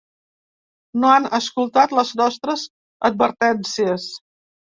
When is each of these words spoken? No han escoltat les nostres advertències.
No 1.03 1.11
han 1.15 1.27
escoltat 1.39 1.93
les 1.99 2.15
nostres 2.23 2.65
advertències. 3.11 4.09